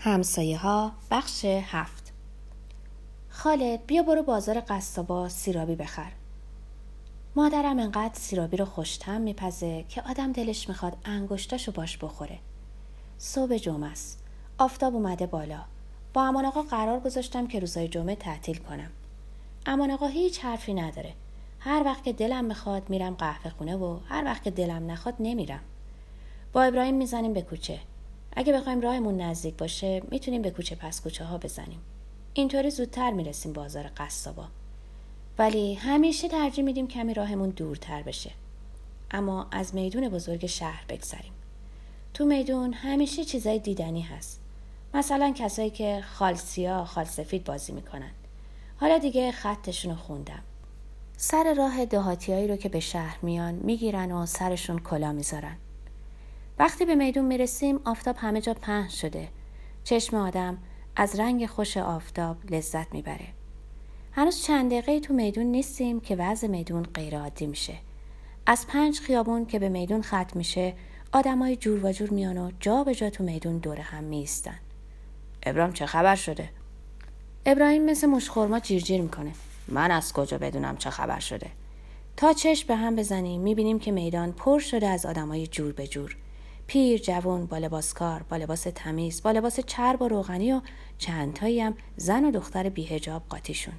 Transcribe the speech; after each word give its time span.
همسایه 0.00 0.58
ها 0.58 0.92
بخش 1.10 1.44
هفت. 1.44 2.12
خاله 3.28 3.80
بیا 3.86 4.02
برو 4.02 4.22
بازار 4.22 4.62
قصابا 4.68 5.28
سیرابی 5.28 5.74
بخر. 5.74 6.12
مادرم 7.36 7.78
انقدر 7.78 8.14
سیرابی 8.14 8.56
رو 8.56 8.64
خوشتم 8.64 9.20
میپزه 9.20 9.84
که 9.88 10.02
آدم 10.02 10.32
دلش 10.32 10.68
می‌خواد 10.68 10.96
انگشتاشو 11.04 11.72
باش 11.72 11.98
بخوره. 11.98 12.38
صبح 13.18 13.56
جمعه 13.56 13.90
است. 13.90 14.24
آفتاب 14.58 14.94
اومده 14.94 15.26
بالا. 15.26 15.64
با 16.14 16.22
امان 16.22 16.44
آقا 16.44 16.62
قرار 16.62 17.00
گذاشتم 17.00 17.46
که 17.46 17.60
روزای 17.60 17.88
جمعه 17.88 18.14
تعطیل 18.14 18.56
کنم. 18.56 18.90
امان 19.66 19.90
آقا 19.90 20.06
هیچ 20.06 20.44
حرفی 20.44 20.74
نداره. 20.74 21.14
هر 21.60 21.82
وقت 21.84 22.04
که 22.04 22.12
دلم 22.12 22.44
می‌خواد 22.44 22.90
میرم 22.90 23.14
قهوه 23.14 23.50
خونه 23.50 23.76
و 23.76 24.00
هر 24.08 24.24
وقت 24.24 24.42
که 24.42 24.50
دلم 24.50 24.90
نخواد 24.90 25.14
نمیرم. 25.20 25.60
با 26.52 26.62
ابراهیم 26.62 26.94
می‌زنیم 26.94 27.32
به 27.32 27.42
کوچه. 27.42 27.78
اگه 28.38 28.52
بخوایم 28.52 28.80
راهمون 28.80 29.20
نزدیک 29.20 29.56
باشه 29.56 30.02
می‌تونیم 30.10 30.42
به 30.42 30.50
کوچه 30.50 30.74
پس 30.74 31.00
کوچه 31.00 31.24
ها 31.24 31.38
بزنیم. 31.38 31.80
اینطوری 32.34 32.70
زودتر 32.70 33.10
می‌رسیم 33.10 33.52
بازار 33.52 33.90
قصابا. 33.96 34.48
ولی 35.38 35.74
همیشه 35.74 36.28
ترجیح 36.28 36.64
میدیم 36.64 36.88
کمی 36.88 37.14
راهمون 37.14 37.48
دورتر 37.48 38.02
بشه. 38.02 38.30
اما 39.10 39.46
از 39.50 39.74
میدون 39.74 40.08
بزرگ 40.08 40.46
شهر 40.46 40.84
بگذریم. 40.88 41.32
تو 42.14 42.24
میدون 42.24 42.72
همیشه 42.72 43.24
چیزای 43.24 43.58
دیدنی 43.58 44.02
هست. 44.02 44.40
مثلا 44.94 45.32
کسایی 45.36 45.70
که 45.70 46.04
خال 46.14 46.34
سیاه 46.34 46.86
خال 46.86 47.04
سفید 47.04 47.44
بازی 47.44 47.72
می‌کنن. 47.72 48.10
حالا 48.76 48.98
دیگه 48.98 49.32
خطشون 49.32 49.90
رو 49.90 49.96
خوندم. 49.96 50.42
سر 51.16 51.54
راه 51.54 51.84
دهاتیایی 51.84 52.48
رو 52.48 52.56
که 52.56 52.68
به 52.68 52.80
شهر 52.80 53.18
میان 53.22 53.54
می‌گیرن 53.54 54.12
و 54.12 54.26
سرشون 54.26 54.78
کلا 54.78 55.12
می‌ذارن. 55.12 55.56
وقتی 56.58 56.84
به 56.84 56.94
میدون 56.94 57.24
می‌رسیم 57.24 57.80
آفتاب 57.84 58.16
همه 58.18 58.40
جا 58.40 58.54
پهن 58.54 58.88
شده. 58.88 59.28
چشم 59.84 60.16
آدم 60.16 60.58
از 60.96 61.20
رنگ 61.20 61.46
خوش 61.46 61.76
آفتاب 61.76 62.36
لذت 62.50 62.94
می‌بره. 62.94 63.26
هنوز 64.12 64.42
چند 64.42 64.70
دقیقه 64.70 65.00
تو 65.00 65.14
میدون 65.14 65.46
نیستیم 65.46 66.00
که 66.00 66.16
وضع 66.16 66.46
میدون 66.46 66.82
غیرعادی 66.82 67.46
میشه. 67.46 67.74
از 68.46 68.66
پنج 68.66 69.00
خیابون 69.00 69.46
که 69.46 69.58
به 69.58 69.68
میدون 69.68 70.02
ختم 70.02 70.30
میشه 70.34 70.74
آدمای 71.12 71.56
جور 71.56 71.86
و 71.86 71.92
جور 71.92 72.10
میان 72.10 72.38
و 72.38 72.50
جا 72.60 72.84
به 72.84 72.94
جا 72.94 73.10
تو 73.10 73.24
میدون 73.24 73.58
دور 73.58 73.80
هم 73.80 74.04
میستن 74.04 74.58
ابراهیم 75.42 75.72
چه 75.72 75.86
خبر 75.86 76.16
شده؟ 76.16 76.50
ابراهیم 77.46 77.84
مثل 77.84 78.06
مشخورما 78.06 78.60
جیرجیر 78.60 79.02
می‌کنه. 79.02 79.32
من 79.68 79.90
از 79.90 80.12
کجا 80.12 80.38
بدونم 80.38 80.76
چه 80.76 80.90
خبر 80.90 81.20
شده؟ 81.20 81.50
تا 82.16 82.32
چشم 82.32 82.68
به 82.68 82.76
هم 82.76 82.96
بزنیم 82.96 83.40
می‌بینیم 83.40 83.78
که 83.78 83.90
میدان 83.92 84.32
پر 84.32 84.58
شده 84.58 84.88
از 84.88 85.06
آدمای 85.06 85.46
جور 85.46 85.72
به 85.72 85.86
جور. 85.86 86.16
پیر 86.68 86.98
جوان 86.98 87.46
با 87.46 87.58
لباس 87.58 87.94
کار 87.94 88.22
با 88.22 88.36
لباس 88.36 88.62
تمیز 88.62 89.22
با 89.22 89.30
لباس 89.30 89.60
چرب 89.60 90.02
و 90.02 90.08
روغنی 90.08 90.52
و 90.52 90.60
چندتایی 90.98 91.60
هم 91.60 91.74
زن 91.96 92.24
و 92.24 92.30
دختر 92.30 92.68
بیهجاب 92.68 93.22
قاطیشون. 93.28 93.74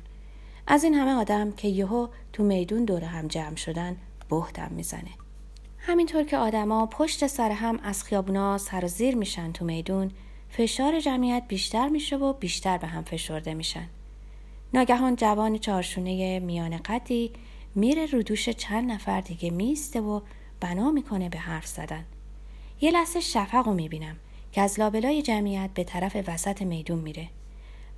از 0.67 0.83
این 0.83 0.93
همه 0.93 1.11
آدم 1.11 1.51
که 1.51 1.67
یهو 1.67 2.07
تو 2.33 2.43
میدون 2.43 2.85
دور 2.85 3.03
هم 3.03 3.27
جمع 3.27 3.55
شدن 3.55 3.97
بهتم 4.29 4.71
می‌زنه. 4.71 5.09
همینطور 5.77 6.23
که 6.23 6.37
آدما 6.37 6.85
پشت 6.85 7.27
سر 7.27 7.51
هم 7.51 7.79
از 7.83 8.03
خیابونا 8.03 8.57
سر 8.57 8.87
زیر 8.87 9.15
میشن 9.15 9.51
تو 9.51 9.65
میدون 9.65 10.11
فشار 10.49 10.99
جمعیت 10.99 11.43
بیشتر 11.47 11.89
میشه 11.89 12.15
و 12.15 12.33
بیشتر 12.33 12.77
به 12.77 12.87
هم 12.87 13.03
فشرده 13.03 13.53
میشن. 13.53 13.87
ناگهان 14.73 15.15
جوان 15.15 15.57
چارشونه 15.57 16.39
میان 16.39 16.77
قدی 16.77 17.31
میره 17.75 18.05
رو 18.05 18.23
دوش 18.23 18.49
چند 18.49 18.91
نفر 18.91 19.21
دیگه 19.21 19.49
میسته 19.49 20.01
و 20.01 20.21
بنا 20.59 20.91
می‌کنه 20.91 21.29
به 21.29 21.37
حرف 21.37 21.67
زدن. 21.67 22.05
یه 22.81 22.91
لحظه 22.91 23.19
شفق 23.19 23.65
رو 23.65 23.73
می‌بینم 23.73 24.15
که 24.51 24.61
از 24.61 24.79
لابلای 24.79 25.21
جمعیت 25.21 25.69
به 25.73 25.83
طرف 25.83 26.15
وسط 26.27 26.61
میدون 26.61 26.99
میره. 26.99 27.27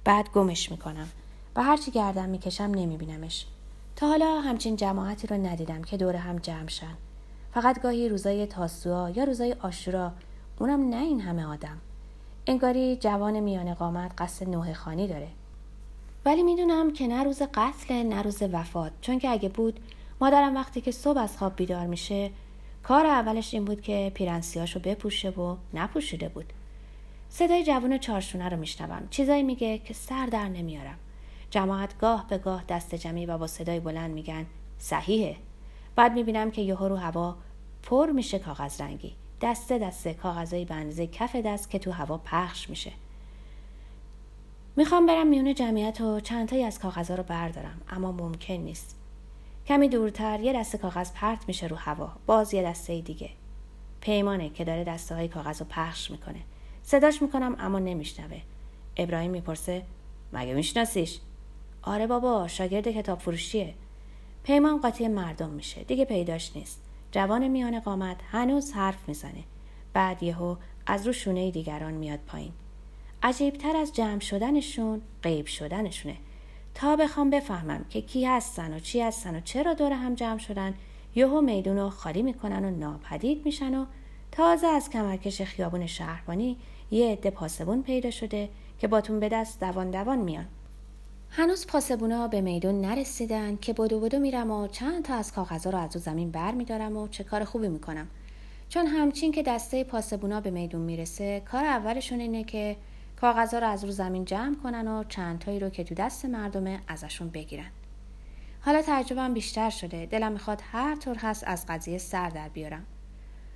بعد 0.04 0.32
گمش 0.32 0.72
می‌کنم 0.72 1.10
و 1.56 1.64
هرچی 1.64 1.92
گردم 1.92 2.30
می‌کشم 2.30 2.64
نمیبینمش. 2.64 3.46
تا 3.96 4.08
حالا 4.08 4.42
همچین 4.42 4.76
جماعتی 4.76 5.28
رو 5.28 5.38
ندیدم 5.38 5.82
که 5.82 5.98
دور 5.98 6.16
هم 6.16 6.40
جمع 6.40 6.68
شن. 6.68 6.98
فقط 7.54 7.82
گاهی 7.82 8.10
روزای 8.10 8.46
تاسوعا 8.46 9.10
یا 9.10 9.24
روزای 9.24 9.56
آشورا 9.62 10.12
اونم 10.60 10.90
نه 10.90 11.02
این 11.02 11.22
همه 11.22 11.46
آدم. 11.46 11.78
انگاری 12.48 12.96
جوان 12.96 13.40
میان 13.40 13.74
قامت 13.74 14.12
قصد 14.18 14.50
نوه 14.50 14.74
خانی 14.74 15.08
داره. 15.08 15.28
ولی 16.26 16.44
می‌دونم 16.44 16.94
که 16.94 17.08
نه 17.08 17.24
روز 17.24 17.42
قتل 17.42 17.94
نه 17.94 18.22
روز 18.22 18.44
وفات. 18.44 18.92
چون 19.02 19.20
که 19.20 19.30
اگه 19.30 19.50
بود 19.50 19.80
مادرم 20.22 20.56
وقتی 20.56 20.82
که 20.82 20.92
صبح 20.92 21.20
از 21.20 21.38
خواب 21.38 21.56
بیدار 21.56 21.88
میشه 21.88 22.32
کار 22.84 23.06
اولش 23.06 23.54
این 23.54 23.66
بود 23.66 23.82
که 23.82 24.12
پیرنسیاشو 24.16 24.80
بپوشه 24.80 25.30
و 25.30 25.56
نپوشیده 25.74 26.30
بود. 26.30 26.54
صدای 27.30 27.64
جوون 27.64 27.98
چارشونه 27.98 28.50
رو 28.50 28.58
میشنوم. 28.58 29.08
چیزایی 29.10 29.44
میگه 29.44 29.78
که 29.78 29.94
سر 29.94 30.26
در 30.26 30.48
نمیارم. 30.48 30.98
جماعت 31.50 31.98
گاه 31.98 32.28
به 32.28 32.38
گاه 32.38 32.64
دست 32.70 32.96
جمعی 32.96 33.26
و 33.26 33.38
با 33.38 33.48
صدای 33.48 33.80
بلند 33.80 34.12
میگن 34.12 34.46
صحیحه. 34.78 35.36
بعد 35.96 36.14
می‌بینم 36.14 36.52
که 36.52 36.62
یهو 36.62 36.88
رو 36.88 36.96
هوا 36.96 37.36
پر 37.84 38.12
میشه 38.12 38.40
کاغذ 38.40 38.82
رنگی. 38.82 39.16
دسته 39.42 39.78
دسته 39.78 40.14
کاغذای 40.14 40.66
بنزه 40.66 41.08
کف 41.08 41.36
دست 41.36 41.70
که 41.70 41.80
تو 41.80 41.92
هوا 41.92 42.18
پخش 42.18 42.70
میشه. 42.70 42.92
می‌خوام 44.76 45.06
برم 45.06 45.28
میون 45.28 45.54
جمعیت 45.54 46.02
و 46.02 46.20
چندتایی 46.20 46.64
از 46.64 46.80
کاغذها 46.80 47.16
رو 47.16 47.24
بردارم 47.24 47.82
اما 47.90 48.12
ممکن 48.12 48.54
نیست. 48.54 49.01
کمی 49.68 49.90
دورتر 49.90 50.40
یه 50.40 50.54
دسته 50.54 50.78
کاغذ 50.78 51.12
پرت 51.12 51.48
میشه 51.48 51.68
رو 51.68 51.76
هوا. 51.76 52.12
باز 52.26 52.54
یه 52.54 52.64
دسته 52.64 53.02
دیگه. 53.02 53.30
پیمانه 54.02 54.50
که 54.50 54.64
داره 54.64 54.84
دسته 54.84 55.16
های 55.16 55.28
کاغذ 55.28 55.62
رو 55.62 55.68
پخش 55.70 56.12
می‌کنه. 56.12 56.40
صداش 56.84 57.22
می‌کنم 57.22 57.56
اما 57.60 57.80
نمیشنوه. 57.80 58.42
ابراهیم 58.98 59.32
می‌پرسه 59.32 59.84
مگه 60.34 60.54
میشناسیش؟ 60.54 61.20
آره 61.82 62.08
بابا 62.08 62.48
شاگرد 62.48 62.88
کتاب 62.88 63.20
فروشیه 63.20 63.74
پیمان 64.44 64.82
قاطی 64.82 65.08
مردم 65.08 65.50
میشه. 65.50 65.84
دیگه 65.84 66.06
پیداش 66.06 66.56
نیست. 66.56 66.82
جوان 67.12 67.48
میان 67.48 67.80
قامت 67.80 68.18
هنوز 68.32 68.72
حرف 68.72 69.08
می‌زنه. 69.08 69.44
بعد 69.94 70.24
یهو 70.24 70.56
از 70.86 71.08
رو 71.08 71.14
شونه 71.14 71.52
دیگران 71.52 71.94
میاد 71.94 72.20
پایین. 72.28 72.52
عجیبتر 73.24 73.78
از 73.78 73.94
جمع 73.94 74.20
شدنشون 74.20 75.02
غیب 75.24 75.46
شدنشونه. 75.46 76.18
تا 76.74 76.96
بخوام 76.96 77.30
بفهمم 77.30 77.86
که 77.90 78.02
کی 78.02 78.26
هستن 78.26 78.74
و 78.74 78.80
چی 78.80 79.02
هستن 79.02 79.36
و 79.36 79.40
چرا 79.40 79.74
دور 79.74 79.92
هم 79.92 80.16
جمع 80.16 80.38
شدن 80.38 80.74
یهو 81.16 81.42
میدون 81.42 81.78
رو 81.78 81.90
خالی 81.90 82.22
می‌کنن 82.22 82.66
و 82.66 82.72
ناپدید 82.72 83.46
میشن 83.46 83.76
و 83.76 83.86
تازه 84.32 84.68
از 84.68 84.90
کمرکش 84.90 85.42
خیابون 85.42 85.88
شهربانی 85.88 86.58
یه 86.92 87.12
عده 87.12 87.30
پاسبون 87.30 87.84
پیدا 87.84 88.12
شده 88.12 88.50
که 88.80 88.88
باتون 88.88 89.20
به 89.20 89.30
دست 89.30 89.60
دوان 89.60 89.92
دوان 89.92 90.20
میان. 90.20 90.48
هنوز 91.30 91.68
پاسبونا 91.68 92.28
به 92.28 92.42
میدون 92.42 92.82
نرسیدن 92.82 93.56
که 93.56 93.74
بدو 93.74 94.00
بدو 94.00 94.20
میرم 94.20 94.52
و 94.52 94.68
چند 94.68 95.04
تا 95.04 95.16
از 95.16 95.34
کاغذا 95.34 95.70
رو 95.70 95.78
از 95.78 95.96
رو 95.96 96.02
زمین 96.02 96.32
بر 96.32 96.52
میدارم 96.52 96.98
و 96.98 97.08
چه 97.08 97.24
کار 97.24 97.44
خوبی 97.44 97.68
می‌کنم. 97.68 98.08
چون 98.70 98.88
همچین 98.88 99.32
که 99.32 99.44
دسته 99.44 99.84
پاسبونا 99.84 100.42
به 100.42 100.52
میدون 100.52 100.82
می‌رسه 100.82 101.42
کار 101.52 101.66
اولشون 101.66 102.20
اینه 102.20 102.44
که 102.44 102.76
کاغذها 103.22 103.60
رو 103.60 103.68
از 103.68 103.84
رو 103.84 103.92
زمین 103.92 104.26
جمع 104.26 104.56
کنن 104.64 104.88
و 104.88 105.04
چندتایی 105.04 105.60
رو 105.60 105.70
که 105.70 105.84
تو 105.84 105.96
دست 105.96 106.26
مردمه 106.26 106.80
ازشون 106.88 107.30
بگیرن. 107.30 107.70
حالا 108.62 108.82
تعجبم 108.82 109.34
بیشتر 109.34 109.70
شده. 109.70 110.06
دلم 110.06 110.32
می‌خواد 110.32 110.62
هر 110.72 110.96
طور 110.96 111.16
هست 111.16 111.44
از 111.48 111.66
قضیه 111.70 111.98
سر 111.98 112.30
در 112.30 112.50
بیارم. 112.50 112.86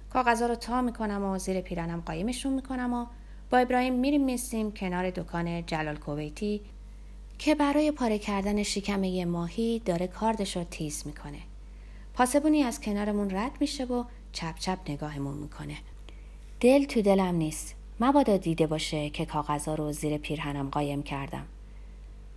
کاغذها 0.10 0.48
رو 0.48 0.56
تا 0.56 0.82
می‌کنم 0.82 1.24
و 1.24 1.38
زیر 1.38 1.62
پیرنم 1.62 2.02
قایمشون 2.06 2.54
می‌کنم 2.54 2.94
و 2.94 3.06
با 3.50 3.58
ابراهیم 3.58 3.94
میریم 3.94 4.26
میسیم 4.26 4.72
کنار 4.72 5.10
دکان 5.10 5.66
جلال 5.66 5.96
کویتی 5.96 6.62
که 7.40 7.56
برای 7.56 7.92
پاره 7.92 8.18
کردن 8.18 8.64
شکم 8.64 9.04
یه 9.04 9.26
ماهی 9.26 9.80
داره 9.80 10.08
کاردش 10.08 10.58
رو 10.58 10.64
تیز 10.64 11.04
می‌کنه. 11.06 11.40
پاسبونی 12.14 12.64
از 12.64 12.82
کنارمون 12.82 13.32
رد 13.32 13.52
میشه 13.60 13.86
و 13.86 14.04
چپ 14.32 14.56
چپ 14.60 14.80
نگاهمون 14.90 15.38
می‌کنه. 15.38 15.78
دل 16.60 16.86
تو 16.86 17.02
دلم 17.02 17.36
نیست. 17.36 17.76
مبادا 18.00 18.38
دیده 18.38 18.68
باشه 18.68 19.10
که 19.10 19.26
کاغذها 19.26 19.76
رو 19.76 19.92
زیر 19.92 20.18
پیرهنم 20.18 20.70
قایم 20.70 21.04
کردم. 21.04 21.46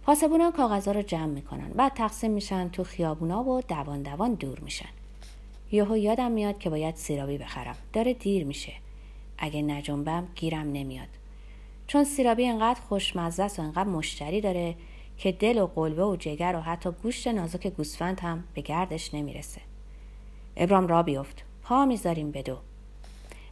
پاسبونا 0.02 0.50
کاغذها 0.50 0.92
رو 0.92 1.02
جمع 1.02 1.26
می‌کنن. 1.26 1.68
بعد 1.68 1.92
تقسیم 1.94 2.30
میشن 2.30 2.68
تو 2.68 2.84
خیابونا 2.84 3.44
و 3.44 3.60
دوان 3.60 4.02
دوان 4.02 4.34
دور 4.34 4.60
میشن. 4.60 4.88
یهو 5.72 5.96
یادم 5.96 6.32
میاد 6.32 6.58
که 6.58 6.70
باید 6.70 6.96
سیرابی 6.96 7.38
بخرم. 7.38 7.76
داره 7.92 8.14
دیر 8.14 8.44
میشه. 8.44 8.72
اگه 9.38 9.62
نجنبم 9.62 10.28
گیرم 10.34 10.72
نمیاد. 10.72 11.08
چون 11.86 12.04
سیرابی 12.04 12.46
انقدر 12.46 12.80
خوشمزه 12.80 13.42
است 13.42 13.58
و 13.58 13.62
انقدر 13.62 13.88
مشتری 13.88 14.40
داره 14.40 14.74
که 15.18 15.32
دل 15.32 15.58
و 15.58 15.66
قلبه 15.66 16.04
و 16.04 16.16
جگر 16.16 16.56
و 16.56 16.60
حتی 16.60 16.90
گوشت 17.02 17.28
نازک 17.28 17.66
گوسفند 17.66 18.20
هم 18.20 18.44
به 18.54 18.60
گردش 18.60 19.14
نمی‌رسه. 19.14 19.60
ابرام 20.56 20.86
را 20.86 21.02
بیفت 21.02 21.44
پا 21.62 21.86
می‌ذاریم 21.86 22.30
به 22.30 22.42
دو. 22.42 22.56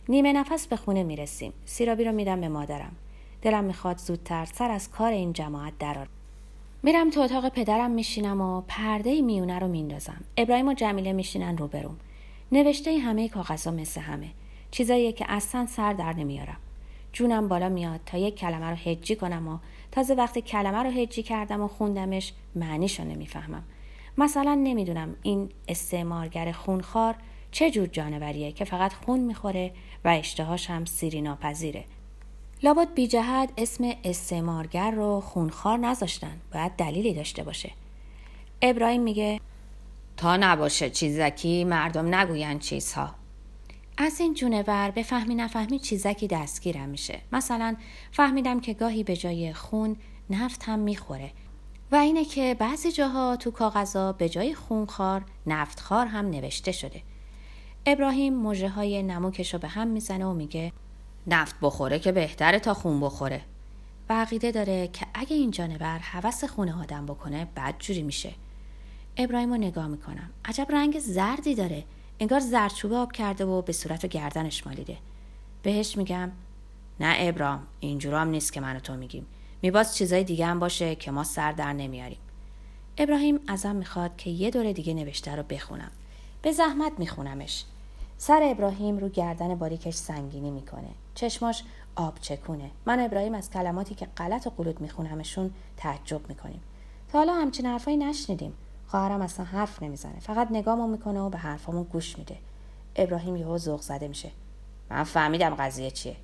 نیمه 0.09 0.33
نفس 0.33 0.67
به 0.67 0.77
خونه 0.77 1.03
می‌رسیم. 1.03 1.53
سیرابی 1.65 2.05
رو 2.05 2.13
میدم 2.13 2.41
به 2.41 2.49
مادرم. 2.49 2.93
دلم 3.43 3.65
می‌خواد 3.65 3.99
زودتر 3.99 4.45
سر 4.45 4.71
از 4.71 4.91
کار 4.91 5.13
این 5.13 5.33
جماعت 5.33 5.79
درار 5.79 6.09
میرم 6.83 7.11
تو 7.11 7.21
اتاق 7.21 7.49
پدرم 7.49 7.91
میشینم 7.91 8.41
و 8.41 8.63
پرده 8.69 9.21
میونه 9.21 9.59
رو 9.59 9.69
میندازم. 9.69 10.25
ابراهیم 10.37 10.69
و 10.69 10.75
جمیله 10.75 11.13
میشینن 11.13 11.59
روبروم 11.59 11.97
نوشته 12.53 12.99
همه 12.99 13.29
کاغذها 13.29 13.71
مثل 13.71 14.01
همه. 14.01 14.29
چیزایی 14.71 15.13
که 15.13 15.25
اصلا 15.29 15.67
سر 15.67 15.93
در 15.93 16.13
نمیارم. 16.13 16.57
جونم 17.13 17.49
بالا 17.49 17.69
میاد 17.69 18.01
تا 18.07 18.19
یک 18.19 18.35
کلمه 18.35 18.67
رو 18.67 18.77
هجی 18.77 19.17
کنم 19.17 19.49
و 19.49 19.59
تازه 19.93 20.15
وقتی 20.15 20.43
کلمه 20.43 20.79
رو 20.79 20.91
هجی 20.91 21.23
کردم 21.23 21.61
و 21.61 21.69
خوندمش 21.69 22.33
معنیشو 22.55 23.05
نمی‌فهمم. 23.05 23.65
مثلا 24.19 24.55
نمی‌دونم 24.55 25.17
این 25.23 25.49
استعمارگر 25.69 26.53
خونخوار 26.53 27.15
چه 27.51 27.71
جور 27.71 27.87
جانوریه 27.87 28.53
که 28.53 28.65
فقط 28.65 28.93
خون 28.93 29.21
می‌خوره 29.21 29.73
و 30.05 30.09
اشتهاش 30.09 30.71
هم 30.71 30.85
سیری 30.85 31.21
ناپذیره؟ 31.21 31.85
لابد 32.63 32.95
بی 32.95 33.07
جهت 33.07 33.51
اسم 33.59 33.93
استعمارگر 34.05 34.91
رو 34.91 35.21
خونخوار 35.21 35.79
نذاشتن. 35.79 36.41
باید 36.55 36.73
دلیلی 36.73 37.15
داشته 37.15 37.43
باشه. 37.43 37.71
ابراهیم 38.63 39.03
میگه 39.03 39.41
تا 40.17 40.37
نباشه 40.37 40.91
چیزکی 40.91 41.65
مردم 41.65 42.15
نگوین 42.15 42.59
چیزها. 42.59 43.15
از 43.99 44.21
این 44.21 44.35
جونور 44.35 44.91
به 44.91 45.03
فهمی 45.03 45.35
نفهمی 45.35 45.79
چیزکی 45.79 46.27
دستگیرم 46.27 46.89
میشه. 46.89 47.21
مثلا 47.33 47.77
فهمیدم 48.13 48.61
که 48.61 48.75
گاهی 48.75 49.05
به 49.05 49.17
جای 49.17 49.53
خون 49.53 49.97
نفت 50.31 50.65
هم 50.65 50.79
می‌خوره. 50.79 51.31
و 51.93 51.97
اینه 51.97 52.25
که 52.25 52.57
بعضی 52.59 52.93
جاها 52.93 53.37
تو 53.37 53.51
کاغذا 53.51 54.13
به 54.13 54.29
جای 54.29 54.55
خونخوار 54.55 55.25
نفتخوار 55.47 56.07
هم 56.07 56.31
نوشته 56.31 56.73
شده. 56.73 57.03
ابراهیم 57.87 58.35
موجه 58.35 58.69
های 58.69 59.03
نموکش 59.03 59.55
رو 59.55 59.61
به 59.61 59.69
هم 59.69 59.89
می‌زنه 59.89 60.27
و 60.27 60.33
میگه 60.33 60.73
نفت 61.27 61.57
بخوره 61.63 61.99
که 61.99 62.13
بهتره 62.13 62.59
تا 62.59 62.75
خون 62.75 63.01
بخوره. 63.01 63.43
و 64.09 64.13
عقیده 64.13 64.51
داره 64.51 64.89
که 64.89 65.07
اگه 65.15 65.37
این 65.37 65.51
جانور 65.51 65.99
حوس 65.99 66.45
خونه 66.45 66.83
آدم 66.83 67.07
بکنه 67.07 67.49
بد 67.57 67.75
جوری 67.79 68.03
میشه. 68.03 68.33
ابراهیم 69.17 69.51
رو 69.51 69.57
نگاه 69.57 69.87
می‌کنم. 69.87 70.31
عجب 70.45 70.67
رنگ 70.71 70.99
زردی 70.99 71.55
داره. 71.55 71.85
انگار 72.21 72.41
زردچوب 72.41 72.93
آب 72.93 73.13
کرده 73.13 73.45
و 73.45 73.63
به 73.63 73.73
صورت 73.73 74.05
و 74.05 74.09
گردنش 74.09 74.67
مالیده. 74.67 74.97
بهش 75.63 75.97
میگم 75.97 76.31
نه 77.01 77.17
ابراهیم 77.19 77.63
اینجور 77.81 78.15
هم 78.15 78.29
نیست 78.29 78.53
که 78.53 78.61
من 78.61 78.77
و 78.77 78.81
تو 78.81 78.97
میگیم. 78.97 79.27
میباز 79.63 79.97
چیزای 79.97 80.25
دیگه 80.25 80.47
هم 80.47 80.59
باشه 80.59 80.95
که 80.95 81.11
ما 81.11 81.25
سر 81.25 81.53
در 81.53 81.73
نمیاریم. 81.73 82.19
ابراهیم 82.99 83.41
ازم 83.49 83.77
می‌خواد 83.77 84.17
که 84.17 84.31
یه 84.31 84.51
دور 84.51 84.73
دیگه 84.73 84.95
نوشته 84.95 85.37
رو 85.37 85.43
بخونم. 85.43 85.91
به 86.43 86.53
زحمت 86.53 86.93
میخونمش. 86.99 87.65
سر 88.19 88.41
ابراهیم 88.43 88.99
رو 88.99 89.09
گردن 89.09 89.55
باریکش 89.55 89.95
سنگینی 89.95 90.51
می‌کنه. 90.51 90.89
چشماش 91.15 91.65
آب 91.97 92.19
چکونه 92.21 92.71
من 92.87 93.01
ابراهیم 93.01 93.35
از 93.35 93.51
کلماتی 93.51 93.95
که 93.95 94.07
غلط 94.07 94.47
و 94.47 94.51
قلوت 94.51 94.81
میخونمشون 94.81 95.51
تعجب 95.77 96.29
می‌کنیم. 96.29 96.61
تا 97.13 97.19
حالا 97.19 97.35
همچین 97.35 97.67
حرفایی 97.67 97.97
نشنیدیم. 97.97 98.53
خواهرم 98.87 99.21
اصلا 99.21 99.45
حرف 99.45 99.83
نمی‌زنه. 99.83 100.21
فقط 100.21 100.49
نگامو 100.51 100.87
می‌کنه 100.87 101.21
و 101.21 101.31
به 101.31 101.39
حرفامو 101.39 101.85
گوش 101.85 102.19
میده. 102.19 102.37
ابراهیم 102.97 103.37
یهو 103.37 103.59
ذوق 103.59 103.81
زده 103.81 104.09
میشه. 104.09 104.31
من 104.91 105.05
فهمیدم 105.05 105.55
قضیه 105.55 105.91
چیه. 105.91 106.17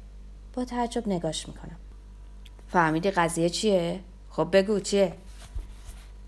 با 0.55 0.65
تعجب 0.65 1.09
نگاش 1.09 1.49
می‌کنم. 1.49 1.77
فهمیدی 2.69 3.11
قضیه 3.11 3.49
چیه؟ 3.49 4.01
خب 4.31 4.49
بگو 4.53 4.81
چیه؟ 4.81 5.13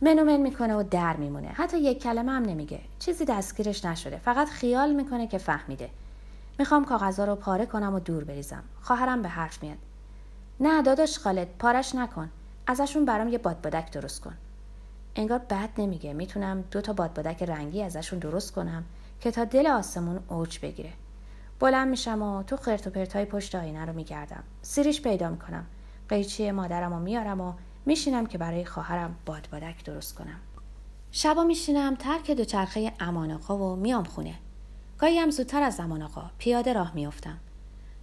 منومن 0.01 0.37
می‌کنه 0.37 0.75
و 0.75 0.83
در 0.83 1.17
میمونه. 1.17 1.49
حتی 1.49 1.79
یک 1.79 2.03
کلمه 2.03 2.33
هم 2.33 2.43
نمیگه. 2.43 2.81
چیزی 2.99 3.25
دستگیرش 3.25 3.85
نشده. 3.85 4.17
فقط 4.17 4.49
خیال 4.49 4.95
می‌کنه 4.95 5.27
که 5.27 5.39
فهمیده. 5.39 5.91
می‌خوام 6.59 6.85
کاغذها 6.85 7.25
رو 7.25 7.35
پاره 7.35 7.67
کنم 7.67 7.95
و 7.95 8.01
دور 8.01 8.25
بریزم. 8.25 8.63
خواهرم 8.83 9.23
به 9.23 9.29
حرف 9.29 9.63
میاد. 9.63 9.79
نه 10.61 10.83
داداش 10.83 11.19
خالد 11.19 11.49
پارش 11.59 11.95
نکن. 11.95 12.31
ازشون 12.67 13.05
برام 13.05 13.29
یه 13.29 13.39
بادبادک 13.39 13.91
درست 13.91 14.21
کن. 14.21 14.35
انگار 15.17 15.39
بد 15.39 15.69
نمیگه. 15.79 16.13
می‌تونم 16.13 16.65
دو 16.71 16.81
تا 16.81 16.93
بادبادک 16.93 17.43
رنگی 17.43 17.83
ازشون 17.83 18.19
درست 18.19 18.53
کنم 18.53 18.85
که 19.21 19.31
تا 19.31 19.45
دل 19.45 19.67
آسمون 19.67 20.21
اوج 20.29 20.59
بگیره. 20.59 20.93
بلند 21.61 21.89
میشم 21.89 22.23
و 22.23 22.43
تو 22.43 22.57
خرت 22.57 22.87
و 22.87 22.91
پرتای 22.91 23.25
پشت 23.25 23.55
آینه 23.55 23.85
رو 23.85 23.93
میگردم. 23.93 24.43
سیریش 24.63 25.03
پیدا 25.03 25.29
می‌کنم. 25.29 25.65
قیچی 26.09 26.51
مادرم 26.51 26.93
رو 26.95 26.99
میارم 27.01 27.41
و 27.41 27.53
میشینم 27.87 28.27
که 28.27 28.39
برای 28.39 28.65
خواهرم 28.65 29.17
بادبادک 29.27 29.85
درست 29.85 30.15
کنم. 30.15 30.41
شبا 31.13 31.45
میشینم 31.45 31.95
ترک 31.95 32.31
دوچرخه 32.31 32.93
امان 33.01 33.31
آقا 33.31 33.59
و 33.59 33.77
میام 33.77 34.05
خونه. 34.05 34.35
گاهی 34.99 35.19
هم 35.19 35.31
زودتر 35.31 35.63
از 35.63 35.75
زمان 35.75 36.03
آقا 36.03 36.31
پیاده 36.39 36.73
راه 36.73 36.95
میافتم. 36.95 37.39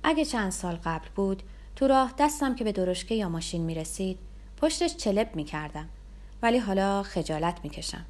اگه 0.03 0.25
چند 0.25 0.51
سال 0.51 0.75
قبل 0.75 1.07
بود 1.15 1.43
تو 1.75 1.87
راه 1.87 2.13
دستم 2.17 2.55
که 2.55 2.63
به 2.63 2.71
درشکه 2.71 3.15
یا 3.15 3.29
ماشین 3.29 3.61
می‌رسید 3.61 4.17
پشتش 4.57 4.95
چلب 4.95 5.35
می‌کردم. 5.35 5.89
ولی 6.41 6.57
حالا 6.57 7.03
خجالت 7.03 7.59
می‌کشم. 7.63 8.05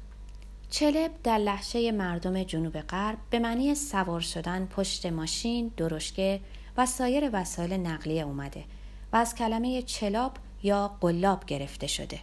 چلب 0.70 1.10
در 1.22 1.38
لحشه 1.38 1.92
مردم 1.92 2.42
جنوب 2.42 2.80
غرب 2.80 3.18
به 3.30 3.38
معنی 3.38 3.74
سوار 3.74 4.20
شدن 4.20 4.66
پشت 4.66 5.06
ماشین، 5.06 5.72
درشکه 5.76 6.40
و 6.76 6.86
سایر 6.86 7.30
وسایل 7.32 7.72
نقلیه 7.72 8.22
اومده 8.22 8.64
و 9.12 9.16
از 9.16 9.34
کلمه 9.34 9.82
چلاب 9.82 10.32
یا 10.62 10.90
قلاب 11.00 11.44
گرفته 11.44 11.86
شده. 11.86 12.20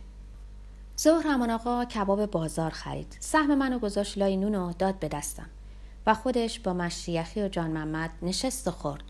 ظهر 1.00 1.28
همان 1.28 1.50
آقا 1.50 1.86
کباب 1.86 2.26
بازار 2.26 2.72
خرید. 2.72 3.18
سهم 3.20 3.58
منو 3.58 3.80
گذاشت 3.80 4.18
لای 4.18 4.38
نون 4.38 4.56
و 4.56 4.74
داد 4.74 5.00
به 5.00 5.08
دستم 5.08 5.50
و 6.08 6.14
خودش 6.14 6.60
با 6.60 6.74
مشریخی 6.74 7.42
و 7.42 7.48
جان 7.48 7.72
محمد 7.72 8.10
نشست 8.22 8.68
و 8.68 8.72
خورد. 8.72 9.04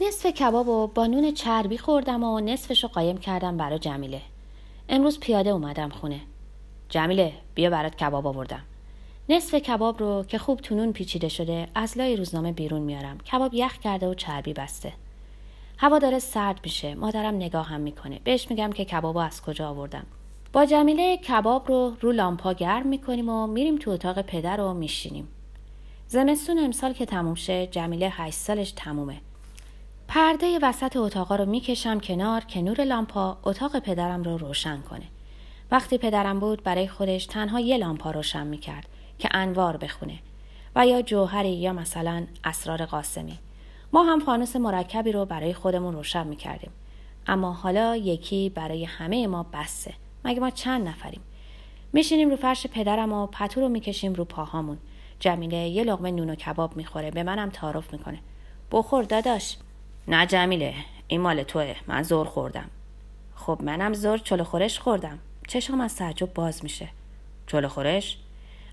نصف 0.00 0.26
کباب 0.26 0.68
و 0.68 0.86
با 0.86 1.06
نون 1.06 1.34
چربی 1.34 1.78
خوردم 1.78 2.24
و 2.24 2.40
نصفش 2.40 2.82
رو 2.82 2.88
قایم 2.88 3.18
کردم 3.18 3.56
برای 3.56 3.78
جمیله. 3.78 4.22
امروز 4.88 5.20
پیاده 5.20 5.50
اومدم 5.50 5.88
خونه. 5.88 6.20
جمیله 6.88 7.32
بیا 7.54 7.70
برات 7.70 7.96
کباب 7.96 8.26
آوردم. 8.26 8.62
نصف 9.28 9.54
کباب 9.54 10.00
رو 10.00 10.24
که 10.28 10.38
خوب 10.38 10.60
تونون 10.60 10.92
پیچیده 10.92 11.28
شده 11.28 11.68
از 11.74 11.98
لای 11.98 12.16
روزنامه 12.16 12.52
بیرون 12.52 12.80
میارم. 12.80 13.18
کباب 13.18 13.54
یخ 13.54 13.78
کرده 13.78 14.08
و 14.08 14.14
چربی 14.14 14.52
بسته. 14.52 14.92
هوا 15.80 15.98
داره 15.98 16.18
سرد 16.18 16.60
میشه. 16.64 16.94
مادرم 16.94 17.34
نگاه 17.34 17.66
هم 17.66 17.80
می‌کنه. 17.80 18.20
بهش 18.24 18.50
میگم 18.50 18.72
که 18.72 18.84
کباب 18.84 19.16
از 19.16 19.42
کجا 19.42 19.68
آوردم. 19.68 20.06
با 20.52 20.64
جمیله 20.64 21.16
کباب 21.16 21.68
رو 21.68 21.96
رو 22.00 22.12
لامپا 22.12 22.52
گرم 22.52 22.86
می‌کنیم 22.86 23.28
و 23.28 23.46
میریم 23.46 23.76
تو 23.76 23.90
اتاق 23.90 24.22
پدر 24.22 24.60
و 24.60 24.74
میشینیم. 24.74 25.28
زمستون 26.06 26.58
امسال 26.58 26.92
که 26.92 27.06
تموم 27.06 27.34
شه 27.34 27.66
جمیله 27.66 28.08
هشت 28.12 28.38
سالش 28.38 28.72
تمومه. 28.72 29.16
پرده 30.08 30.58
وسط 30.62 30.96
اتاقا 30.96 31.36
رو 31.36 31.46
می‌کشم 31.46 32.00
کنار 32.00 32.40
که 32.40 32.62
نور 32.62 32.84
لامپا 32.84 33.38
اتاق 33.44 33.78
پدرم 33.78 34.22
رو 34.22 34.38
روشن 34.38 34.80
کنه. 34.80 35.04
وقتی 35.70 35.98
پدرم 35.98 36.40
بود 36.40 36.62
برای 36.62 36.88
خودش 36.88 37.26
تنها 37.26 37.60
یه 37.60 37.76
لامپا 37.76 38.10
روشن 38.10 38.46
می‌کرد 38.46 38.86
که 39.18 39.28
انوار 39.32 39.76
بخونه 39.76 40.18
و 40.76 40.86
یا 40.86 41.02
جوهری 41.02 41.52
یا 41.52 41.72
مثلا 41.72 42.26
اسرار 42.44 42.86
قاسمی. 42.86 43.38
ما 43.92 44.02
هم 44.02 44.20
فانوس 44.20 44.56
مرکبی 44.56 45.12
رو 45.12 45.24
برای 45.24 45.54
خودمون 45.54 45.94
روشن 45.94 46.26
می‌کردیم. 46.26 46.70
اما 47.26 47.52
حالا 47.52 47.96
یکی 47.96 48.48
برای 48.54 48.84
همه 48.84 49.26
ما 49.26 49.46
بسه. 49.52 49.94
مگه 50.24 50.40
ما 50.40 50.50
چند 50.50 50.88
نفریم؟ 50.88 51.20
میشینیم 51.92 52.30
رو 52.30 52.36
فرش 52.36 52.66
پدرم 52.66 53.12
و 53.12 53.26
پتو 53.26 53.60
رو 53.60 53.68
می‌کشیم 53.68 54.14
رو 54.14 54.24
پاهامون. 54.24 54.78
جمیله 55.20 55.56
یه 55.56 55.84
لغمه 55.84 56.10
نون 56.10 56.30
و 56.30 56.34
کباب 56.34 56.76
می‌خوره 56.76 57.10
به 57.10 57.22
منم 57.22 57.50
تعارف 57.50 57.92
می‌کنه. 57.92 58.18
بخور 58.72 59.04
داداش. 59.04 59.56
نه 60.08 60.26
جمیله 60.26 60.74
این 61.08 61.20
مال 61.20 61.42
توه. 61.42 61.74
من 61.86 62.02
زور 62.02 62.26
خوردم. 62.26 62.70
خب 63.34 63.58
منم 63.62 63.94
زور 63.94 64.18
چلو 64.18 64.44
خورش 64.44 64.78
خوردم. 64.78 65.18
چشم 65.48 65.80
از 65.80 65.96
تعجب 65.96 66.34
باز 66.34 66.62
میشه. 66.62 66.88
چلو 67.46 67.68
خورش؟ 67.68 68.18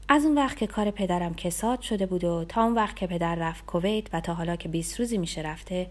از 0.07 0.25
اون 0.25 0.35
وقت 0.35 0.57
که 0.57 0.67
کار 0.67 0.91
پدرم 0.91 1.33
کساد 1.33 1.81
شده 1.81 2.05
بود 2.05 2.23
و 2.23 2.45
تا 2.49 2.63
اون 2.63 2.73
وقت 2.73 2.95
که 2.95 3.07
پدر 3.07 3.35
رفت 3.35 3.65
کویت 3.65 4.07
و 4.13 4.21
تا 4.21 4.33
حالا 4.33 4.55
که 4.55 4.69
20 4.69 4.99
روزی 4.99 5.17
میشه 5.17 5.41
رفته 5.41 5.87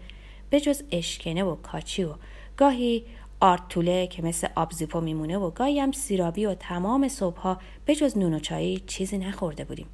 به 0.49 0.59
جز 0.59 0.83
اشکنه 0.91 1.43
و 1.43 1.55
کاچی 1.55 2.03
و 2.03 2.13
گاهی 2.57 3.05
آرتوله 3.39 4.07
که 4.07 4.21
مثل 4.21 4.47
آبزیپو 4.55 5.01
میمونه 5.01 5.37
و 5.37 5.49
گاهی 5.49 5.79
هم 5.79 5.91
سیرابی 5.91 6.45
و 6.45 6.53
تمام 6.53 7.07
صبحها 7.07 7.59
به 7.85 7.95
جز 7.95 8.17
نون 8.17 8.33
و 8.33 8.39
چایی 8.39 8.83
چیزی 8.87 9.17
نخورده 9.17 9.63
بودیم. 9.63 9.87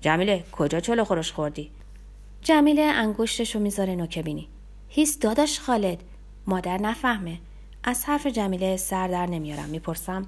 جمیله 0.00 0.44
کجا 0.52 0.80
چلو 0.80 1.04
خورش 1.04 1.32
خوردی؟ 1.32 1.70
جمیله 2.42 2.82
انگشتش 2.82 3.54
رو 3.54 3.60
می‌ذاره 3.60 3.94
نوکه 3.96 4.22
بینی. 4.22 4.48
هیس 4.88 5.18
داداش 5.18 5.60
خالد 5.60 6.02
مادر 6.46 6.78
نفهمه. 6.78 7.38
از 7.84 8.04
حرف 8.04 8.26
جمیله 8.26 8.76
سر 8.76 9.08
در 9.08 9.26
نمیارم. 9.26 9.68
می‌پرسم؟ 9.68 10.26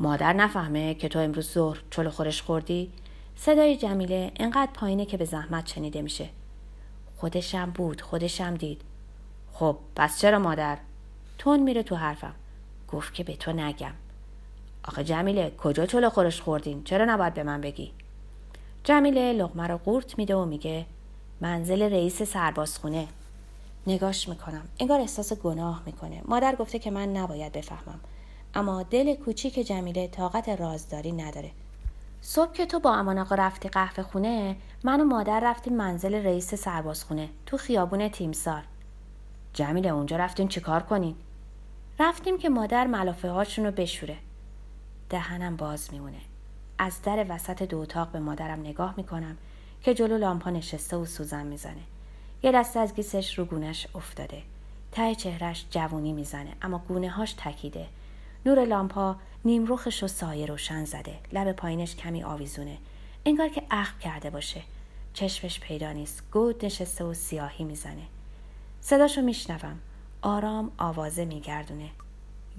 مادر 0.00 0.32
نفهمه 0.32 0.94
که 0.94 1.08
تو 1.08 1.18
امروز 1.18 1.50
ظهر 1.50 1.82
چلو 1.90 2.10
خورش 2.10 2.42
خوردی؟ 2.42 2.92
صدای 3.36 3.76
جمیله 3.76 4.32
انقدر 4.36 4.72
پایینه 4.74 5.04
که 5.06 5.16
به 5.16 5.24
زحمت 5.24 5.66
شنیده 5.66 6.02
میشه. 6.02 6.28
خودشم 7.16 7.70
بود 7.70 8.00
خودشم 8.00 8.54
دید. 8.54 8.82
خب 9.52 9.76
پس 9.96 10.20
چرا 10.20 10.38
مادر؟ 10.38 10.78
تون 11.38 11.60
میره 11.60 11.82
تو 11.82 11.96
حرفم. 11.96 12.34
گفت 12.88 13.14
که 13.14 13.24
به 13.24 13.36
تو 13.36 13.52
نگم. 13.52 13.92
آخه 14.84 15.04
جمیله 15.04 15.52
کجا 15.58 15.86
چلو 15.86 16.10
خورش 16.10 16.40
خوردین؟ 16.40 16.84
چرا 16.84 17.04
نباید 17.04 17.34
به 17.34 17.42
من 17.42 17.60
بگی؟ 17.60 17.92
جمیله 18.84 19.32
لغمه 19.32 19.66
رو 19.66 19.78
قورت 19.78 20.18
میده 20.18 20.36
و 20.36 20.44
میگه 20.44 20.86
منزل 21.40 21.82
رئیس 21.82 22.22
سربازخونه 22.22 23.08
نگاش 23.86 24.28
می‌کنم 24.28 24.62
انگار 24.80 25.00
احساس 25.00 25.32
گناه 25.32 25.82
می‌کنه 25.86 26.22
مادر 26.24 26.54
گفته 26.54 26.78
که 26.78 26.90
من 26.90 27.16
نباید 27.16 27.52
بفهمم 27.52 28.00
اما 28.54 28.82
دل 28.82 29.14
کوچیک 29.14 29.66
جمیله 29.66 30.08
طاقت 30.08 30.48
رازداری 30.48 31.12
نداره. 31.12 31.50
صبح 32.20 32.52
که 32.52 32.66
تو 32.66 32.80
با 32.80 32.94
امان 32.94 33.18
آقا 33.18 33.34
رفتی 33.34 33.68
قهوه 33.68 34.02
خونه 34.02 34.56
من 34.84 35.00
و 35.00 35.04
مادر 35.04 35.40
رفتیم 35.44 35.76
منزل 35.76 36.14
رئیس 36.14 36.54
سربازخونه 36.54 37.28
تو 37.46 37.56
خیابون 37.56 38.08
تیمسار. 38.08 38.62
جمیله 39.52 39.88
اونجا 39.88 40.16
رفتیم 40.16 40.48
چیکار 40.48 40.82
کنین 40.82 41.14
رفتیم 42.00 42.38
که 42.38 42.48
مادر 42.48 42.86
ملافه 42.86 43.30
هاشون 43.30 43.64
رو 43.64 43.70
بشوره. 43.70 44.16
دهنم 45.10 45.56
باز 45.56 45.92
میمونه. 45.92 46.20
از 46.78 47.02
در 47.02 47.26
وسط 47.28 47.62
دو 47.62 47.78
اتاق 47.78 48.08
به 48.08 48.18
مادرم 48.18 48.60
نگاه 48.60 48.94
می‌کنم 48.96 49.36
که 49.82 49.94
جلو 49.94 50.18
لامپا 50.18 50.50
نشسته 50.50 50.96
و 50.96 51.04
سوزن 51.04 51.46
می‌زنه. 51.46 51.82
یه 52.42 52.52
دسته 52.52 52.80
از 52.80 52.94
گیسش 52.94 53.38
رو 53.38 53.44
گونش 53.44 53.86
افتاده. 53.94 54.42
ته 54.92 55.14
چهرش 55.14 55.66
جوونی 55.70 56.12
می‌زنه 56.12 56.52
اما 56.62 56.78
گونه 56.78 57.10
هاش 57.10 57.34
تکیده. 57.38 57.86
نور 58.46 58.64
لامپا 58.64 59.16
نیمروخش 59.44 60.02
و 60.02 60.06
سایه 60.06 60.46
روشن 60.46 60.84
زده. 60.84 61.14
لب 61.32 61.52
پایینش 61.52 61.96
کمی 61.96 62.22
آویزونه. 62.22 62.78
انگار 63.26 63.48
که 63.48 63.62
اخم 63.70 63.98
کرده 63.98 64.30
باشه. 64.30 64.62
چشمش 65.14 65.60
پیدا 65.60 65.92
نیست. 65.92 66.22
گود 66.32 66.64
نشسته 66.64 67.04
و 67.04 67.14
سیاهی 67.14 67.64
می‌زنه. 67.64 68.02
صداشو 68.80 69.20
میشنوم. 69.20 69.78
آرام 70.22 70.70
آوازه 70.78 71.24
میگردونه. 71.24 71.88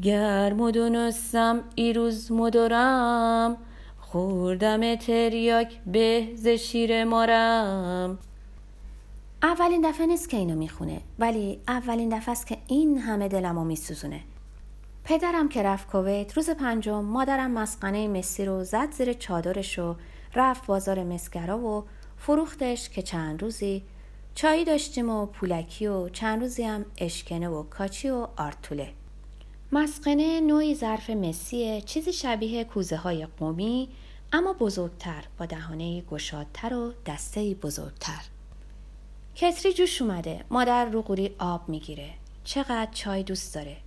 گر 0.02 0.54
مدونستم 0.54 1.64
ایروز 1.76 2.32
مدارم 2.32 3.58
خوردم 4.00 4.96
تریاک 4.96 5.80
به 5.86 6.28
ز 6.36 6.48
شیر 6.48 7.04
مارم. 7.04 8.18
اولین 9.44 9.90
دفعه 9.90 10.06
نیست 10.06 10.30
که 10.30 10.38
اینو 10.38 10.56
می‌خونه. 10.56 11.02
ولی 11.20 11.60
اولین 11.68 12.18
دفعه 12.18 12.32
است 12.32 12.48
که 12.48 12.58
این 12.68 12.98
همه 12.98 13.28
دلمو 13.28 13.64
میسوزونه. 13.64 14.20
پدرم 15.06 15.50
که 15.50 15.64
رفت 15.64 15.88
کویت 15.88 16.34
روز 16.34 16.50
پنجم 16.50 17.04
مادرم 17.06 17.52
مسقنه 17.52 18.08
مسی 18.08 18.46
رو 18.46 18.64
زد 18.64 18.92
زیر 18.92 19.14
چادرش 19.14 19.80
و 19.80 19.96
رفت 20.36 20.66
بازار 20.66 21.04
مسگرا 21.04 21.60
و 21.60 21.86
فروختش 22.18 22.90
که 22.90 23.02
چند 23.02 23.42
روزی 23.42 23.84
چایی 24.36 24.66
داشتیم 24.66 25.10
و 25.10 25.26
پولکی 25.26 25.88
و 25.88 26.10
چند 26.10 26.42
روزی 26.42 26.64
هم 26.64 26.86
اشکنه 26.98 27.50
و 27.50 27.64
کاچی 27.64 28.10
و 28.10 28.28
آرتوله. 28.38 28.94
مسقنه 29.72 30.42
نوعی 30.42 30.76
ظرف 30.76 31.10
مسیه 31.10 31.82
چیزی 31.82 32.14
شبیه 32.14 32.64
کوزه 32.64 32.98
های 32.98 33.26
قومی 33.26 33.90
اما 34.34 34.54
بزرگتر 34.54 35.24
با 35.38 35.46
دهانه 35.46 36.02
گشادتر 36.02 36.74
و 36.74 36.94
دسته 37.06 37.54
بزرگتر. 37.54 38.22
کتری 39.36 39.74
جوش 39.74 40.02
اومده 40.02 40.46
مادر 40.50 40.86
رو 40.86 41.02
قوری 41.02 41.36
آب 41.40 41.70
می‌گیره. 41.70 42.10
چقدر 42.44 42.92
چای 42.92 43.24
دوست 43.24 43.56
داره؟ 43.56 43.83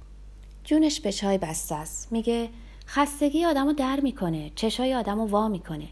جونش 0.66 1.00
به 1.00 1.12
چای 1.12 1.38
بسته 1.38 1.74
است. 1.74 2.12
میگه 2.12 2.48
خستگی 2.86 3.44
آدمو 3.44 3.72
در 3.72 4.00
می‌کنه 4.00 4.50
چشای 4.54 4.94
آدمو 4.94 5.26
وا 5.26 5.48
می‌کنه. 5.48 5.88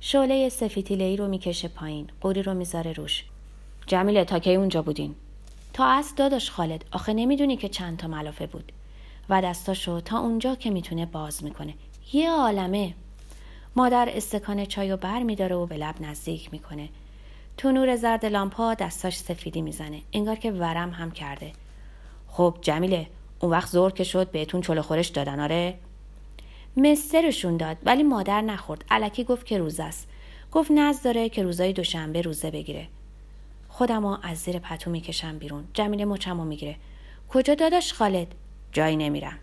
شعله 0.00 0.48
سفیتیلهی 0.48 1.16
رو 1.16 1.28
می‌کشه 1.28 1.68
پایین 1.68 2.10
قوری 2.20 2.42
رو 2.42 2.54
می‌ذاره 2.54 2.92
روش. 2.92 3.24
جمیله 3.86 4.24
تا 4.24 4.38
کی 4.38 4.54
اونجا 4.54 4.82
بودین؟ 4.82 5.14
تا 5.72 5.84
از 5.84 6.14
داداش 6.16 6.50
خالد 6.50 6.84
آخه 6.92 7.14
نمی‌دونی 7.14 7.56
که 7.56 7.68
چند 7.68 7.96
تا 7.96 8.08
ملافه 8.08 8.46
بود. 8.46 8.72
و 9.28 9.42
دستاشو 9.42 10.00
تا 10.00 10.18
اونجا 10.18 10.54
که 10.54 10.70
می‌تونه 10.70 11.06
باز 11.06 11.44
می‌کنه. 11.44 11.74
یه 12.12 12.30
عالمه. 12.30 12.94
مادر 13.76 14.08
استکان 14.12 14.64
چای 14.64 14.92
و 14.92 14.96
بر 14.96 15.22
میداره 15.22 15.56
و 15.56 15.66
به 15.66 15.76
لب 15.76 15.94
نزدیک 16.00 16.52
می‌کنه. 16.52 16.88
تو 17.56 17.72
نور 17.72 17.96
زرد 17.96 18.26
لامپا 18.26 18.74
دستاش 18.74 19.16
سفیدی 19.18 19.62
می‌زنه. 19.62 20.02
انگار 20.12 20.36
که 20.36 20.50
ورم 20.52 20.90
هم 20.90 21.10
کرده. 21.10 21.52
خب 22.28 22.58
جمیله 22.62 23.06
اون 23.40 23.50
وقت 23.50 23.68
زور 23.70 23.90
که 23.90 24.04
شد 24.04 24.30
بهتون 24.30 24.60
چلو 24.60 24.82
خورش 24.82 25.08
دادن 25.08 25.40
آره؟ 25.40 25.74
مسترشون 26.76 27.56
داد 27.56 27.76
ولی 27.84 28.02
مادر 28.02 28.40
نخورد. 28.40 28.84
علکی 28.90 29.24
گفت 29.24 29.46
که 29.46 29.58
روز 29.58 29.80
است. 29.80 30.08
گفت 30.52 30.70
نز 30.70 31.02
داره 31.02 31.28
که 31.28 31.42
روزای 31.42 31.72
دوشنبه 31.72 32.22
روزه 32.22 32.50
بگیره. 32.50 32.86
خودمو 33.68 34.16
از 34.22 34.38
زیر 34.38 34.58
پتو 34.58 34.90
می‌کشم 34.90 35.38
بیرون. 35.38 35.64
جمیله 35.74 36.04
مچمو 36.04 36.44
می‌گیره. 36.44 36.76
کجا 37.28 37.54
داداش 37.54 37.92
خالد؟ 37.92 38.26
جایی 38.72 38.96
نمیرم. 38.96 39.38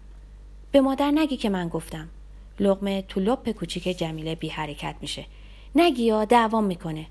به 0.72 0.82
مادر 0.82 1.12
نگی 1.12 1.38
که 1.38 1.50
من 1.50 1.70
گفتم. 1.70 2.10
لغمه 2.60 3.02
تو 3.02 3.20
لپ 3.20 3.50
کوچیک 3.50 3.98
جمیله 3.98 4.36
بی 4.36 4.50
حرکت 4.50 4.96
میشه. 5.02 5.26
نگی 5.76 6.04
یا 6.04 6.26
دعوام 6.26 6.64
می‌کنه. 6.64 7.06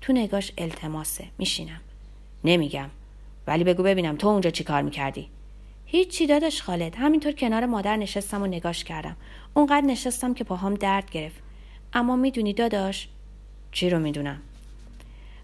تو 0.00 0.12
نگاش 0.12 0.52
التماسه. 0.58 1.24
میشینم. 1.38 1.80
نمیگم. 2.44 2.90
ولی 3.46 3.64
بگو 3.64 3.82
ببینم 3.82 4.16
تو 4.16 4.28
اونجا 4.28 4.50
چی 4.50 4.64
کار 4.64 4.82
می‌کردی؟ 4.82 5.28
هیچی 5.86 6.26
داداش 6.26 6.62
خالد. 6.62 6.96
همینطور 6.96 7.32
کنار 7.32 7.66
مادر 7.66 7.96
نشستم 7.96 8.42
و 8.42 8.46
نگاش 8.46 8.84
کردم. 8.84 9.16
اونقدر 9.54 9.86
نشستم 9.86 10.34
که 10.34 10.44
پاهام 10.44 10.74
درد 10.74 11.10
گرفت. 11.10 11.42
اما 11.92 12.16
می‌دونی 12.16 12.52
داداش؟ 12.52 13.08
چی 13.72 13.90
رو 13.90 13.98
می‌دونم؟ 13.98 14.40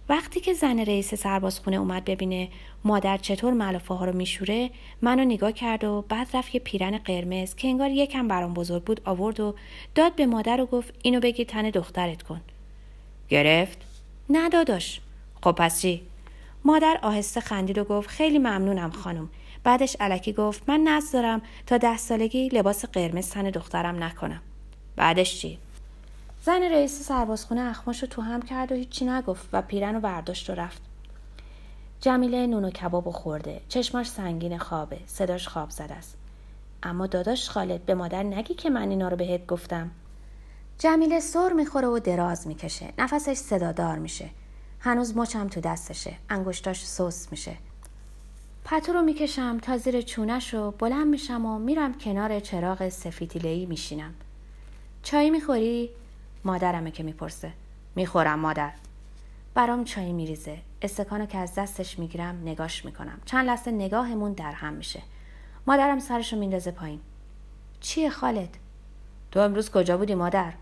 وقتی 0.09 0.40
که 0.40 0.52
زن 0.52 0.78
رئیس 0.78 1.14
سربازخونه 1.14 1.76
اومد 1.76 2.04
ببینه 2.04 2.49
مادر 2.85 3.16
چطور 3.16 3.52
ملافه 3.52 3.94
ها 3.94 4.04
رو 4.04 4.16
میشوره 4.16 4.70
منو 5.02 5.25
نگاه 5.25 5.52
کرد 5.52 5.85
و 5.85 6.04
بعد 6.09 6.28
رفت 6.35 6.54
یه 6.54 6.61
پیرن 6.61 6.99
قرمز 6.99 7.54
که 7.54 7.68
انگار 7.68 7.90
یکم 7.90 8.28
برام 8.28 8.54
بزرگ 8.54 8.85
بود 8.85 9.00
آورد 9.04 9.40
و 9.40 9.54
داد 9.94 10.14
به 10.14 10.26
مادر 10.26 10.61
و 10.61 10.66
گفت 10.66 10.94
اینو 11.02 11.20
بگی 11.20 11.44
تن 11.44 11.70
دخترت 11.70 12.23
کن. 12.23 12.40
گرفت؟ 13.28 13.78
نه 14.30 14.49
داداش. 14.49 15.00
خب 15.42 15.52
پس 15.52 15.82
چی؟ 15.82 16.02
مادر 16.64 16.99
آهسته 17.02 17.40
خندید 17.40 17.78
و 17.78 17.85
گفت 17.85 18.09
خیلی 18.09 18.38
ممنونم 18.38 18.90
خانم. 18.90 19.28
بعدش 19.64 19.97
علکی 20.00 20.33
گفت 20.33 20.62
من 20.69 20.81
نز 20.81 21.12
دارم 21.12 21.43
تا 21.67 21.79
ده 21.79 21.97
سالگی 21.97 22.49
لباس 22.49 22.85
قرمز 22.85 23.31
تن 23.31 23.50
دخترم 23.50 24.02
نکنم. 24.02 24.40
بعدش 24.97 25.40
چی؟ 25.40 25.59
زن 26.45 26.62
رئیس 26.62 27.02
سربازخونه 27.02 27.61
اخماشو 27.61 28.07
تو 28.07 28.23
هم 28.23 28.43
کرد 28.43 28.73
و 28.73 28.75
هیچی 28.75 29.05
نگفت 29.05 29.49
و 29.52 29.62
پیرن 29.62 29.95
رو 29.95 30.00
برداشت 30.00 30.50
و 30.50 30.55
رفت. 30.55 30.83
جمیله 32.00 32.47
نون 32.47 32.64
و 32.64 32.71
کباب 32.71 33.11
خورده. 33.11 33.61
چشماش 33.69 34.11
سنگین 34.11 34.59
خوابه. 34.59 34.99
صداش 35.07 35.49
خواب 35.49 35.71
زده 35.71 35.95
است. 35.95 36.17
اما 36.83 37.07
داداش 37.07 37.50
خالد 37.50 37.87
به 37.87 37.95
مادر 37.95 38.23
نگی 38.23 38.55
که 38.55 38.71
من 38.71 38.90
اینا 38.90 39.09
رو 39.09 39.17
بهت 39.17 39.47
گفتم. 39.47 39.90
جمیله 40.79 41.21
سر 41.21 41.52
می‌خوره 41.52 41.88
و 41.88 41.99
دراز 41.99 42.47
می‌کشه. 42.47 42.93
نفسش 42.99 43.37
صدادار 43.37 43.99
میشه. 43.99 44.31
هنوز 44.81 45.17
مچم 45.17 45.49
تو 45.49 45.61
دستشه. 45.61 46.17
انگشتاش 46.29 46.87
سوس 46.87 47.26
میشه. 47.31 47.57
پتو 48.64 48.93
رو 48.93 49.02
می‌کشم 49.02 49.59
تا 49.59 49.79
زیر 49.79 50.00
چونش 50.00 50.55
رو 50.55 50.71
بلند 50.71 51.07
میشم 51.07 51.47
و 51.47 51.59
میرم 51.59 51.99
کنار 51.99 52.40
چراغ 52.40 52.88
سفیتیلهی 52.88 53.67
میشینم. 53.67 54.14
چای 55.02 55.31
می‌خوری؟ 55.31 55.90
مادرمه 56.45 56.90
که 56.90 57.02
می‌پرسه. 57.02 57.52
می‌خورم 57.95 58.38
مادر. 58.38 58.73
برام 59.55 59.85
چای 59.85 60.12
میریزه. 60.12 60.59
استکانو 60.83 61.26
که 61.26 61.38
از 61.38 61.55
دستش 61.55 61.99
می‌گیرم 61.99 62.40
نگاش 62.45 62.85
می‌کنم. 62.85 63.21
چند 63.25 63.47
لحظه 63.47 63.71
نگاهمون 63.71 64.33
در 64.33 64.52
هم 64.52 64.73
میشه. 64.73 65.02
مادرم 65.67 65.99
سرشو 65.99 66.37
میندازه 66.37 66.71
پایین. 66.71 67.00
چیه 67.81 68.11
خالد؟ 68.11 68.57
تو 69.33 69.40
امروز 69.40 69.71
کجا 69.71 69.97
بودی 69.97 70.14
مادر؟ 70.14 70.52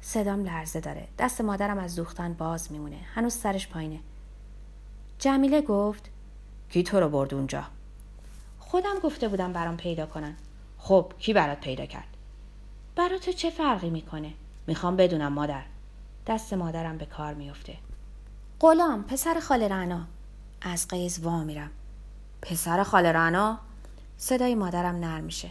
صدام 0.00 0.44
لرزه 0.44 0.80
داره. 0.80 1.08
دست 1.18 1.40
مادرم 1.40 1.78
از 1.78 1.96
دوختن 1.96 2.32
باز 2.32 2.72
میمونه. 2.72 2.98
هنوز 3.14 3.34
سرش 3.34 3.68
پایینه. 3.68 4.00
جمیله 5.18 5.60
گفت 5.60 6.10
کی 6.70 6.82
تو 6.82 7.00
رو 7.00 7.08
برد 7.08 7.34
اونجا؟ 7.34 7.64
خودم 8.58 8.98
گفته 9.02 9.28
بودم 9.28 9.52
برام 9.52 9.76
پیدا 9.76 10.06
کنن. 10.06 10.36
خب 10.78 11.12
کی 11.18 11.32
برات 11.32 11.60
پیدا 11.60 11.86
کرد؟ 11.86 12.16
برات 12.96 13.30
چه 13.30 13.50
فرقی 13.50 13.90
می‌کنه؟ 13.90 14.32
می‌خوام 14.66 14.96
بدونم 14.96 15.32
مادر. 15.32 15.62
دست 16.26 16.52
مادرم 16.52 16.98
به 16.98 17.06
کار 17.06 17.34
میفته 17.34 17.76
غلام 18.60 19.02
پسر 19.02 19.40
خاله 19.40 19.68
رعنا. 19.68 20.06
از 20.62 20.88
قیز 20.88 21.18
وا 21.18 21.44
میرم. 21.44 21.70
پسر 22.42 22.82
خاله 22.82 23.12
رعنا؟ 23.12 23.58
صدای 24.16 24.54
مادرم 24.54 24.96
نرم 24.96 25.24
میشه. 25.24 25.50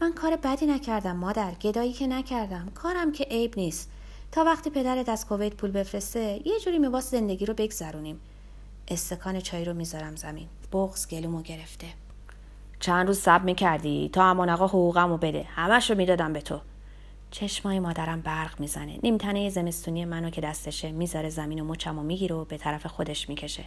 من 0.00 0.12
کار 0.12 0.36
بدی 0.36 0.66
نکردم 0.66 1.16
مادر. 1.16 1.54
گدایی 1.54 1.92
که 1.92 2.06
نکردم. 2.06 2.68
کارم 2.74 3.12
که 3.12 3.24
عیب 3.24 3.54
نیست. 3.56 3.90
تا 4.32 4.44
وقتی 4.44 4.70
پدرت 4.70 5.08
از 5.08 5.26
کویت 5.26 5.54
پول 5.54 5.70
بفرسته 5.70 6.40
یه 6.44 6.60
جوری 6.60 6.78
میباس 6.78 7.10
زندگی 7.10 7.46
رو 7.46 7.54
بگذرونیم. 7.54 8.20
استکان 8.88 9.40
چای 9.40 9.64
رو 9.64 9.74
می‌ذارم 9.74 10.16
زمین. 10.16 10.48
بغز 10.72 11.08
گلومو 11.08 11.42
گرفته. 11.42 11.86
چند 12.80 13.06
روز 13.06 13.18
سب 13.18 13.44
می‌کردی؟ 13.44 14.10
تا 14.12 14.24
امان 14.24 14.50
آقا 14.50 14.66
حقوقمو 14.66 15.16
بده. 15.16 15.42
همش 15.42 15.90
رو 15.90 15.96
می‌دادم 15.96 16.32
به 16.32 16.40
تو. 16.40 16.60
چشمای 17.30 17.80
مادرم 17.80 18.20
برق 18.20 18.60
می‌زنه. 18.60 18.98
نیمتنه 19.02 19.50
زمستونی 19.50 20.04
منو 20.04 20.30
که 20.30 20.40
دستشه 20.40 20.92
می‌ذاره 20.92 21.28
زمین 21.28 21.60
و 21.60 21.64
مچمو 21.64 22.02
می‌گیره 22.02 22.36
و 22.36 22.44
به 22.44 22.58
طرف 22.58 22.86
خودش 22.86 23.28
می‌کشه. 23.28 23.64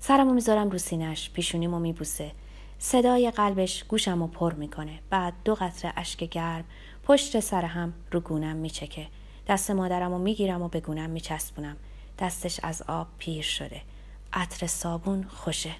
سرمو 0.00 0.34
می‌ذارم 0.34 0.70
رو 0.70 0.78
سینش 0.78 1.30
پیشونیمو 1.30 1.78
میبوسه. 1.78 2.32
صدای 2.78 3.30
قلبش 3.30 3.84
گوشمو 3.84 4.26
پر 4.26 4.52
می‌کنه. 4.54 4.98
بعد 5.10 5.34
دو 5.44 5.54
قطره 5.54 5.92
اشک 5.96 6.24
گرم 6.24 6.64
پشت 7.02 7.40
سر 7.40 7.64
هم 7.64 7.92
رو 8.12 8.20
گونم 8.20 8.56
میچکه. 8.56 9.06
دست 9.48 9.70
مادرمو 9.70 10.18
می‌گیرم 10.18 10.62
و 10.62 10.68
به 10.68 10.80
گونم 10.80 11.10
میچسبونم. 11.10 11.76
دستش 12.18 12.60
از 12.62 12.82
آب 12.88 13.06
پیر 13.18 13.42
شده. 13.42 13.82
عطر 14.32 14.66
صابون 14.66 15.24
خوشه. 15.28 15.74